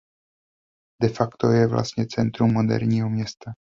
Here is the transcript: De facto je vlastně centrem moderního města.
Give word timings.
De 1.01 1.09
facto 1.09 1.47
je 1.51 1.67
vlastně 1.67 2.05
centrem 2.15 2.53
moderního 2.53 3.09
města. 3.09 3.51